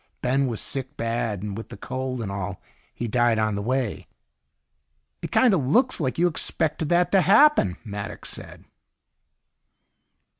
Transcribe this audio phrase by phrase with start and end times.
[0.23, 2.59] Ben was sick bad, and with the cold and all,
[2.91, 4.07] he died on the way."
[5.21, 8.65] "It kind of looks like you expected that to happen," Maddox said.